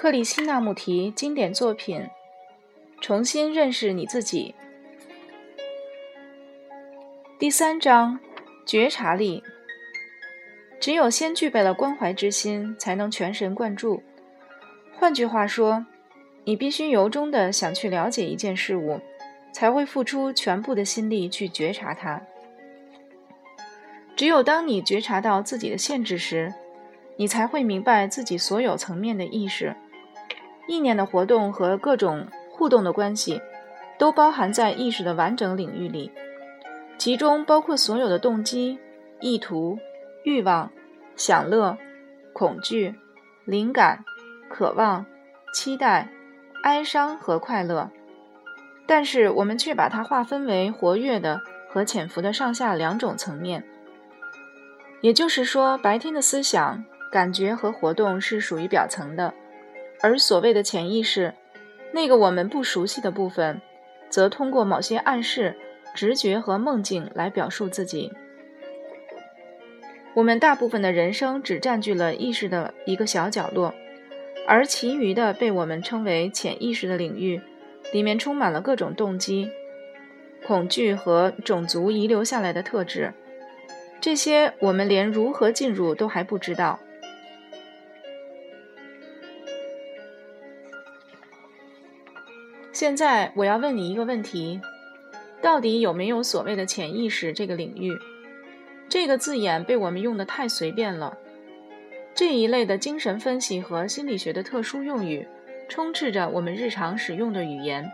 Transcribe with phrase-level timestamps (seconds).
[0.00, 2.08] 克里希那穆提经典作品，
[3.00, 4.54] 重新认识你自己。
[7.36, 8.20] 第三章，
[8.64, 9.42] 觉察力。
[10.78, 14.00] 只有先具备了关怀之心，才能全神贯注。
[14.94, 15.84] 换句话说，
[16.44, 19.00] 你必须由衷的想去了解一件事物，
[19.50, 22.22] 才会付出全部的心力去觉察它。
[24.14, 26.54] 只有当你觉察到自己的限制时，
[27.16, 29.74] 你才会明白自己所有层面的意识、
[30.68, 33.40] 意念的活动和各种互动的关系，
[33.98, 36.12] 都包含在意识的完整领域里，
[36.96, 38.78] 其中包括所有的动机、
[39.20, 39.78] 意图、
[40.22, 40.70] 欲望、
[41.16, 41.76] 享乐、
[42.32, 42.94] 恐惧、
[43.44, 44.04] 灵感、
[44.48, 45.04] 渴望、
[45.52, 46.08] 期待、
[46.62, 47.90] 哀伤和快乐。
[48.86, 53.64] 但是我们却把它划分为活跃的和潜伏的上下两种层面，
[55.00, 56.84] 也就是说，白天的思想。
[57.10, 59.32] 感觉和活动是属于表层的，
[60.00, 61.34] 而所谓的潜意识，
[61.92, 63.60] 那个我们不熟悉的部分，
[64.08, 65.56] 则通过某些暗示、
[65.94, 68.12] 直觉和梦境来表述自己。
[70.14, 73.74] 我们大部分的人生只占据了意识的一个小角落，
[74.46, 77.40] 而其余的被我们称为潜意识的领域，
[77.92, 79.50] 里面充满了各种动机、
[80.46, 83.12] 恐惧和种族遗留下来的特质，
[84.00, 86.80] 这些我们连如何进入都还不知道。
[92.78, 94.60] 现在我要问你一个问题：
[95.42, 97.98] 到底有没有所谓的潜意识这个领域？
[98.88, 101.18] 这个字眼被我们用的太随便了。
[102.14, 105.26] 这一类的精神分析和心理学的特殊用语，
[105.68, 107.90] 充斥着我们日常使用的语言，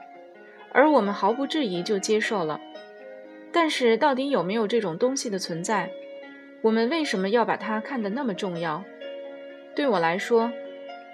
[0.70, 2.60] 而我们毫不质疑就接受了。
[3.50, 5.90] 但是，到底有没有这种东西的存在？
[6.60, 8.84] 我们为什么要把它看得那么重要？
[9.74, 10.52] 对我来说，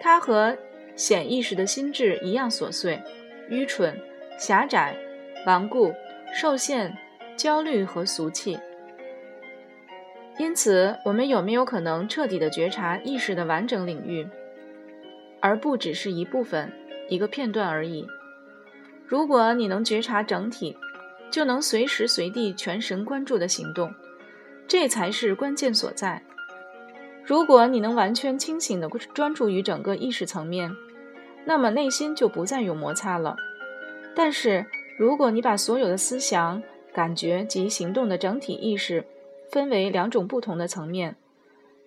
[0.01, 0.59] 它和
[0.97, 3.01] 显意识的心智一样琐碎。
[3.51, 4.01] 愚蠢、
[4.39, 4.97] 狭窄、
[5.45, 5.93] 顽固、
[6.33, 6.97] 受限、
[7.37, 8.59] 焦虑和俗气。
[10.39, 14.27] 因此，我们有没有可能彻底的觉察意识的完整领域，
[15.41, 16.73] 而不只是一部分、
[17.11, 18.07] 一个片段而已？
[19.07, 20.75] 如果你能觉察整体，
[21.31, 23.93] 就能随时随地全神贯注的行动，
[24.67, 26.23] 这才是关键所在。
[27.25, 30.71] 如果你能完全清醒的专注于整个意识层面，
[31.51, 33.37] 那么内心就不再有摩擦了。
[34.15, 34.67] 但是，
[34.97, 36.63] 如果你把所有的思想、
[36.93, 39.05] 感觉及行动的整体意识
[39.51, 41.17] 分为两种不同的层面，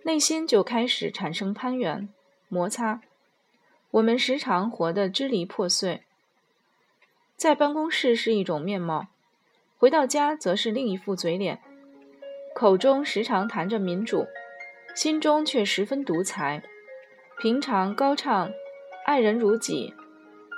[0.03, 2.09] 内心就开始产生攀援、
[2.50, 3.00] 摩擦。
[3.91, 6.03] 我们时常活得支离破碎，
[7.38, 9.07] 在办公室是一种面貌，
[9.78, 11.62] 回到家则是另一副嘴脸，
[12.53, 14.28] 口中时常谈着民主，
[14.94, 16.62] 心中却十分独裁。
[17.40, 18.52] 平常高唱。
[19.06, 19.94] 爱人如己，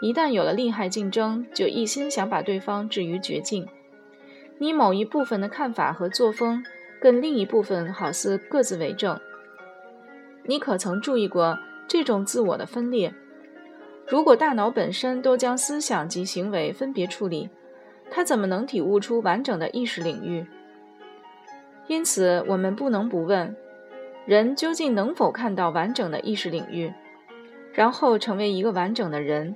[0.02, 3.68] 一旦有了利害竞争，就一心想把对方置于绝境。
[4.60, 6.64] 你某一部分的看法和作风，
[7.02, 9.20] 跟另一部分好似各自为政。
[10.44, 11.58] 你可曾注意过
[11.88, 13.14] 这种自我的分裂？
[14.08, 17.50] 如果大脑本身都将思想及行为分别处理，
[18.12, 20.46] 它怎么能体悟出完整的意识领域？
[21.88, 23.56] 因此，我们不能不问：
[24.28, 26.94] 人究竟能否看到完整的意识领域？
[27.76, 29.56] 然后成为一个完整的人。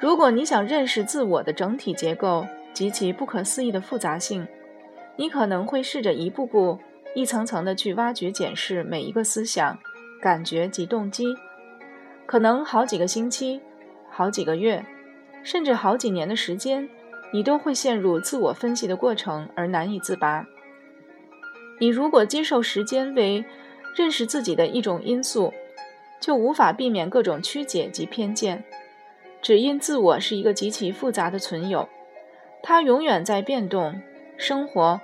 [0.00, 4.46] 如果你想认识自我的整体结构及其不可思议的复杂性，
[5.16, 6.78] 你可能会试着一步步、
[7.14, 9.76] 一层层地去挖掘、检视每一个思想、
[10.22, 11.26] 感觉及动机。
[12.24, 13.60] 可能好几个星期、
[14.08, 14.82] 好几个月，
[15.42, 16.88] 甚至好几年的时间，
[17.32, 20.46] 你都会陷入自我分析的过程而难以自拔。
[21.78, 23.44] 你如果接受时间为
[23.96, 25.52] 认识自己的一种因素，
[26.20, 28.62] 就无法避免各种曲解及偏见，
[29.40, 31.88] 只因自我是一个极其复杂的存有，
[32.62, 34.00] 它永远在变动、
[34.36, 35.00] 生活、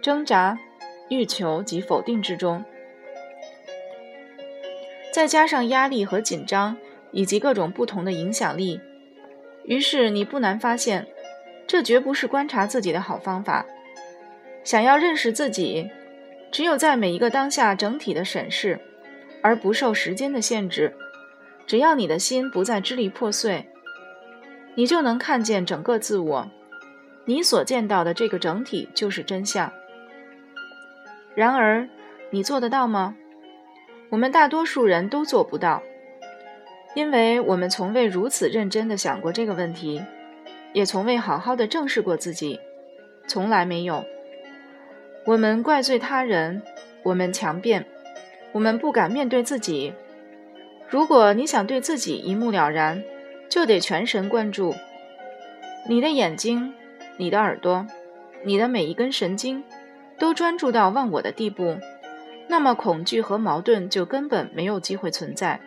[0.00, 0.56] 挣扎、
[1.08, 2.64] 欲求及否定之中，
[5.12, 6.76] 再加上压力和紧张
[7.10, 8.80] 以及各种不同的影响力，
[9.64, 11.08] 于是你不难发现，
[11.66, 13.66] 这绝不是观察自己的好方法。
[14.62, 15.90] 想要认识自己，
[16.52, 18.78] 只有在每一个当下整体的审视。
[19.42, 20.94] 而不受时间的限制，
[21.66, 23.68] 只要你的心不再支离破碎，
[24.74, 26.50] 你就能看见整个自我。
[27.24, 29.72] 你所见到的这个整体就是真相。
[31.34, 31.88] 然而，
[32.30, 33.16] 你做得到吗？
[34.08, 35.82] 我们大多数人都做不到，
[36.94, 40.02] 因为我们从未如此认真地想过这个问题，
[40.72, 42.58] 也从未好好的正视过自己，
[43.28, 44.04] 从来没有。
[45.26, 46.62] 我们怪罪他人，
[47.04, 47.86] 我们强辩。
[48.52, 49.92] 我们不敢面对自己。
[50.88, 53.02] 如果你想对自己一目了然，
[53.48, 54.74] 就得全神贯注。
[55.88, 56.74] 你的眼睛、
[57.16, 57.86] 你的耳朵、
[58.44, 59.62] 你的每一根神经，
[60.18, 61.78] 都专注到忘我的地步，
[62.48, 65.60] 那么恐惧和矛盾就根本没有机会存在，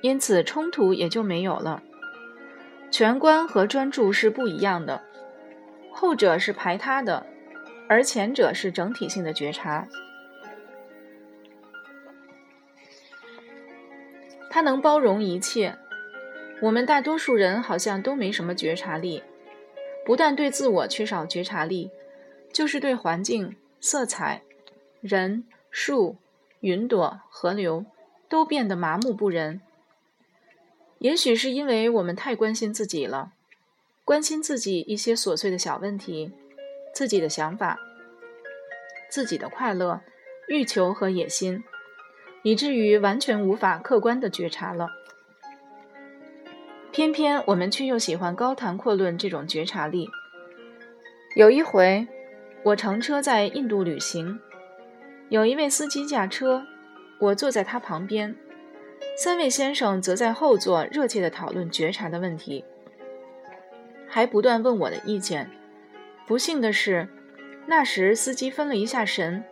[0.00, 1.82] 因此冲突也就没有了。
[2.90, 5.02] 全观和专注是不一样的，
[5.92, 7.26] 后者是排他的，
[7.88, 9.86] 而前者是整体性的觉察。
[14.58, 15.78] 它能包容一切。
[16.62, 19.22] 我们大多数人好像都没什么觉察力，
[20.04, 21.92] 不但对自我缺少觉察力，
[22.52, 24.42] 就是对环境、色彩、
[25.00, 26.16] 人、树、
[26.58, 27.84] 云朵、河流
[28.28, 29.60] 都变得麻木不仁。
[30.98, 33.30] 也许是因为我们太关心自己了，
[34.04, 36.32] 关心自己一些琐碎的小问题，
[36.92, 37.78] 自己的想法、
[39.08, 40.00] 自己的快乐、
[40.48, 41.62] 欲求和野心。
[42.48, 44.88] 以至于完全无法客观的觉察了。
[46.90, 50.08] 偏偏我们却又喜欢高谈阔论这种觉察力。
[51.36, 52.08] 有一回，
[52.62, 54.40] 我乘车在印度旅行，
[55.28, 56.64] 有一位司机驾车，
[57.18, 58.34] 我坐在他旁边，
[59.14, 62.64] 三位先生则在后座热切地讨论觉察的问题，
[64.08, 65.50] 还不断问我的意见。
[66.26, 67.08] 不幸的是，
[67.66, 69.44] 那时司机分了一下神，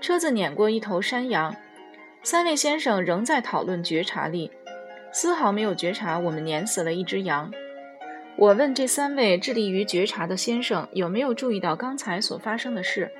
[0.00, 1.54] 车子碾过一头山羊。
[2.22, 4.50] 三位先生仍在讨论觉察力，
[5.12, 7.50] 丝毫没有觉察我们碾死了一只羊。
[8.36, 13.10] 我问这三位致力于觉察的先生有没有注意到刚才所发生的事，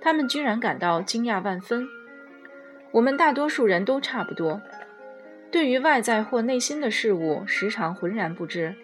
[0.00, 1.86] 他们居然感到惊讶万分。
[2.92, 4.60] 我们大多数人都差不多，
[5.50, 8.74] 对于外在或内心的事物时常浑然不知。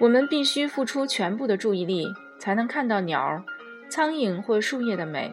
[0.00, 2.08] 我们必须付出全部的注意力，
[2.38, 3.44] 才能看到鸟、
[3.88, 5.32] 苍蝇或树叶的美。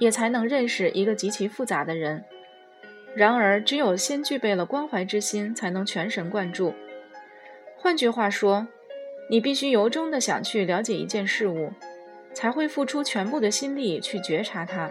[0.00, 2.24] 也才能认识一个极其复杂的人。
[3.14, 6.74] 然而，只有先具备了关怀之心，才能全神贯注。
[7.76, 8.66] 换句话说，
[9.28, 11.72] 你必须由衷的想去了解一件事物，
[12.32, 14.90] 才会付出全部的心力去觉察它。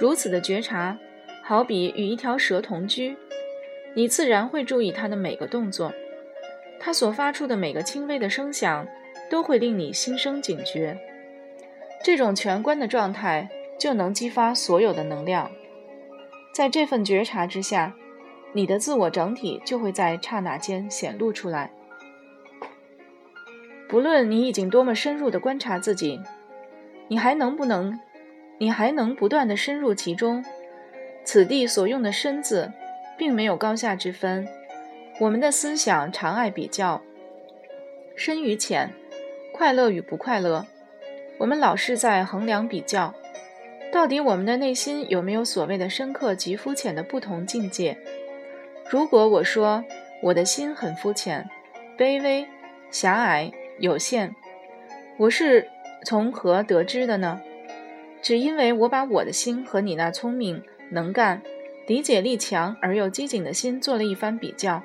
[0.00, 0.98] 如此的觉察，
[1.42, 3.16] 好比与一条蛇同居，
[3.94, 5.92] 你自然会注意它的每个动作，
[6.80, 8.86] 它所发出的每个轻微的声响，
[9.30, 10.98] 都会令你心生警觉。
[12.02, 13.48] 这种全观的状态。
[13.78, 15.50] 就能激发所有的能量，
[16.52, 17.94] 在这份觉察之下，
[18.52, 21.70] 你的自我整体就会在刹那间显露出来。
[23.88, 26.20] 不论你已经多么深入的观察自己，
[27.06, 27.98] 你还能不能，
[28.58, 30.44] 你还能不断的深入其中。
[31.24, 32.72] 此地所用的“深”字，
[33.16, 34.48] 并没有高下之分。
[35.20, 37.02] 我们的思想常爱比较，
[38.16, 38.90] 深与浅，
[39.52, 40.66] 快乐与不快乐，
[41.38, 43.14] 我们老是在衡量比较。
[43.90, 47.96] 到底我们的内心有没有所谓的深刻及肤浅的不同境界？
[48.90, 49.84] 如果我说
[50.22, 51.48] 我的心很肤浅、
[51.96, 52.46] 卑微、
[52.90, 54.34] 狭隘、有限，
[55.16, 55.66] 我是
[56.04, 57.40] 从何得知的呢？
[58.20, 61.40] 只因为我把我的心和你那聪明、能干、
[61.86, 64.82] 理解力强而又机警的心做了一番比较。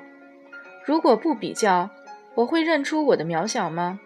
[0.84, 1.90] 如果不比较，
[2.34, 4.00] 我会认出我的渺小吗？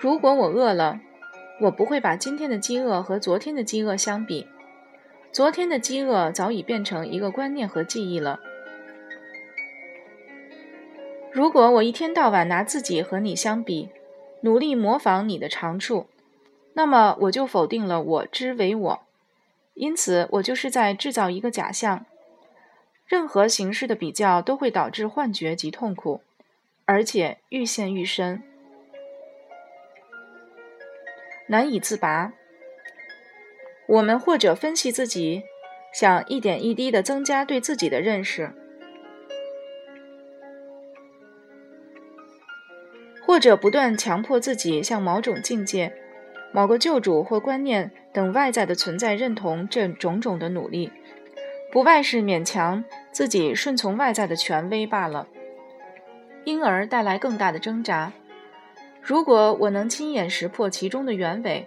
[0.00, 1.00] 如果我饿了？
[1.60, 4.46] 我不会把今天的饥饿和昨天的饥饿相比，
[5.32, 8.40] 昨天的饥饿早已变成一个观念和记忆了。
[11.32, 13.88] 如果我一天到晚拿自己和你相比，
[14.42, 16.06] 努力模仿你的长处，
[16.74, 19.00] 那么我就否定了我之为我，
[19.74, 22.06] 因此我就是在制造一个假象。
[23.06, 26.20] 任何形式的比较都会导致幻觉及痛苦，
[26.84, 28.42] 而且愈陷愈深。
[31.48, 32.32] 难以自拔。
[33.86, 35.42] 我们或者分析自己，
[35.92, 38.50] 想一点一滴地增加对自己的认识；
[43.26, 45.92] 或者不断强迫自己向某种境界、
[46.52, 50.92] 某个救主或观念等外在的存在认同这种种的努力，
[51.72, 55.26] 不外是勉强自己顺从外在的权威罢了，
[56.44, 58.12] 因而带来更大的挣扎。
[59.08, 61.66] 如果我能亲眼识破其中的原委，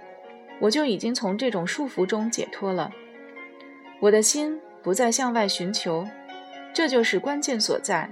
[0.59, 2.91] 我就已经从这种束缚中解脱了。
[3.99, 6.07] 我的心不再向外寻求，
[6.71, 8.07] 这就是关键所在。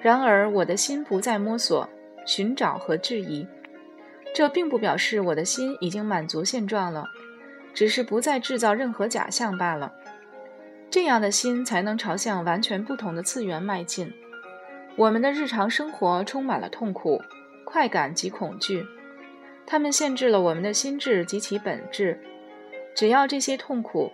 [0.00, 1.88] 然而，我的心不再摸索、
[2.26, 3.46] 寻找和质疑，
[4.34, 7.06] 这并不表示我的心已经满足现状了，
[7.72, 9.92] 只是不再制造任何假象罢了。
[10.90, 14.12] 这样的心才能朝向完全不同的次元迈进。
[14.96, 17.22] 我们的日常生活充满了痛苦。
[17.74, 18.86] 快感及恐惧，
[19.66, 22.20] 它们限制了我们的心智及其本质。
[22.94, 24.12] 只要这些痛苦、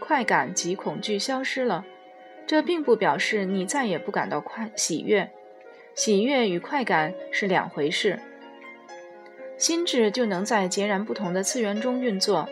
[0.00, 1.84] 快感及恐惧消失了，
[2.46, 5.30] 这并不表示你再也不感到快喜悦，
[5.94, 8.18] 喜悦与快感是两回事。
[9.58, 12.48] 心智就能在截然不同的次元中运作，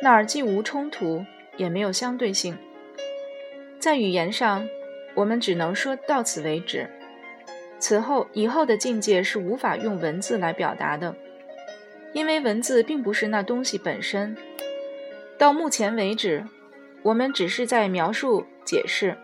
[0.00, 1.24] 那儿既无冲突，
[1.56, 2.56] 也没有相对性。
[3.80, 4.68] 在语言上，
[5.16, 6.88] 我们只能说到此为止。
[7.80, 11.16] 此后，以后的境界是无法用文字来表达的，
[12.12, 14.36] 因为文字并不是那东西本身。
[15.38, 16.44] 到目前为止，
[17.02, 19.16] 我们只是在描述、解释。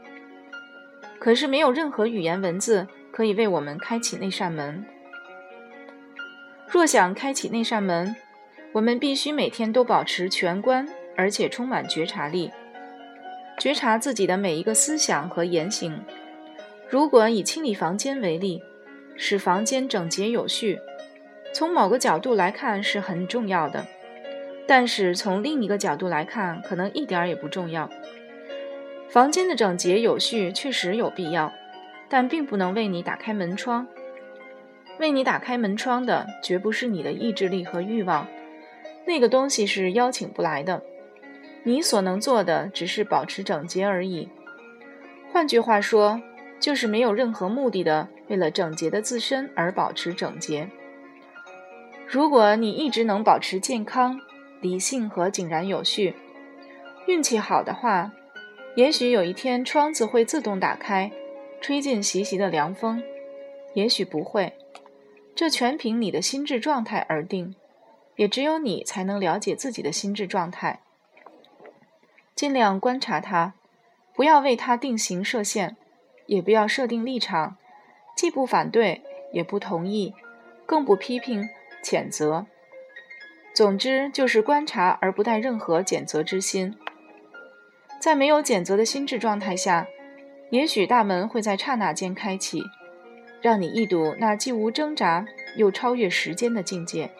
[1.18, 4.84] 可是，没有任何语言文字可以为我们开启那扇门。
[6.66, 8.16] 若想开启那扇门，
[8.72, 12.50] 我们必须每天都保持全观，而且充满觉察力，
[13.58, 16.00] 觉察自己的每一个思想和言行。
[16.88, 18.62] 如果以清理房间为例，
[19.16, 20.78] 使房间整洁有序，
[21.52, 23.85] 从某个角度来看是很重要的，
[24.69, 27.90] 但是从另一个角度来看，可能一点儿也不重要。
[29.09, 31.52] 房间的整洁有序确实有必要，
[32.09, 33.88] 但并不能为你打开门窗。
[35.00, 38.28] 为你打开门窗的，绝不是你的意志力和欲望，
[39.07, 40.83] 那个东西是邀请不来的。
[41.64, 44.28] 你所能做的，只是保持整洁而已。
[45.33, 46.23] 换句话说。
[46.58, 50.70] 就是没有任何目的的，为了整洁的自身而保持整洁。
[52.06, 54.20] 如果你一直能保持健康、
[54.60, 56.14] 理性和井然有序，
[57.06, 58.12] 运气好的话，
[58.75, 61.10] 也许有一天窗子会自动打开，
[61.60, 63.00] 吹进习习的凉风；
[63.75, 64.54] 也许不会，
[65.34, 67.54] 这全凭你的心智状态而定。
[68.16, 70.80] 也只有你才能了解自己的心智状态。
[72.34, 73.52] 尽量观察它，
[74.14, 75.76] 不要为它定型设限。
[76.26, 77.56] 也不要设定立场，
[78.14, 79.02] 既不反对，
[79.33, 80.14] 也不同意，
[80.64, 81.49] 更不批评、
[81.83, 82.47] 谴责。
[83.54, 86.76] 总之，就是观察而不带任何谴责之心。
[87.99, 89.87] 在没有谴责的心智状态下，
[90.50, 92.62] 也许大门会在刹那间开启，
[93.40, 97.11] 让你一睹那既无挣扎又超越时间的境界。